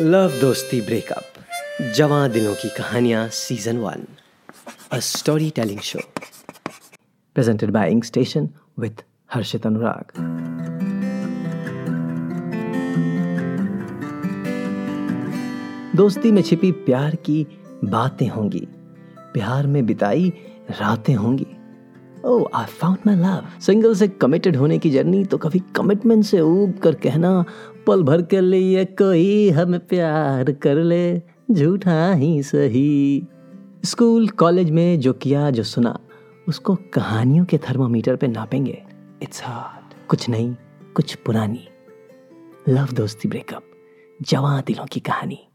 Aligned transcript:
Love 0.00 0.32
दोस्ती 0.40 0.80
breakup 0.80 1.92
जवां 1.94 2.30
दिलों 2.30 2.54
की 2.54 2.68
कहानियाँ 2.68 3.28
season 3.28 3.76
one 3.76 4.04
a 4.92 4.98
story 4.98 5.50
telling 5.50 5.80
show 5.80 5.98
presented 7.34 7.70
by 7.70 7.90
इंग 7.90 8.02
स्टेशन 8.02 8.48
विथ 8.78 9.04
हर्षित 9.34 9.66
अनुराग 9.66 10.12
दोस्ती 15.96 16.32
में 16.32 16.42
छिपी 16.42 16.72
प्यार 16.72 17.14
की 17.16 17.46
बातें 17.84 18.28
होंगी, 18.28 18.66
प्यार 19.34 19.66
में 19.66 19.86
बिताई 19.86 20.32
रातें 20.70 21.14
होंगी। 21.14 21.46
ओ 22.28 22.48
I 22.54 22.64
found 22.64 22.98
my 23.06 23.16
love 23.16 23.60
single 23.60 23.94
से 23.94 24.08
कमिटेड 24.08 24.56
होने 24.56 24.78
की 24.78 24.90
जर्नी 24.90 25.24
तो 25.24 25.38
कभी 25.38 25.58
कमिटमेंट 25.58 26.24
से 26.24 26.40
ऊब 26.40 26.78
कर 26.78 26.94
कहना, 26.94 27.44
पल 27.86 28.02
भर 28.02 28.22
के 28.22 28.40
लिए 28.40 28.84
कोई 28.84 29.50
हमें 29.50 29.86
प्यार 29.86 30.52
कर 30.52 30.74
ले। 30.74 31.22
झूठा 31.50 32.12
ही 32.12 32.42
सही। 32.42 33.26
स्कूल, 33.84 34.28
कॉलेज 34.28 34.70
में 34.70 35.00
जो 35.00 35.12
किया, 35.12 35.50
जो 35.50 35.62
सुना, 35.62 35.98
उसको 36.48 36.74
कहानियों 36.74 37.44
के 37.44 37.58
थर्मामीटर 37.58 38.16
पे 38.16 38.26
नापेंगे। 38.26 38.82
इट्स 39.22 39.42
हार्ड 39.44 40.06
कुछ 40.08 40.28
नहीं, 40.28 40.54
कुछ 40.94 41.14
पुरानी। 41.14 41.68
लव 42.68 42.88
दोस्ती 42.92 43.28
ब्रेकअप 43.28 43.62
जवां 44.22 44.60
दिलों 44.66 44.86
की 44.86 45.00
कहानी। 45.00 45.47